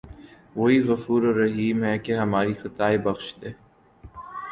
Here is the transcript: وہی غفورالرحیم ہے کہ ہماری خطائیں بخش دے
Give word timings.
وہی 0.55 0.77
غفورالرحیم 0.87 1.83
ہے 1.83 1.97
کہ 1.99 2.11
ہماری 2.17 2.53
خطائیں 2.61 2.97
بخش 3.05 3.27
دے 3.41 3.49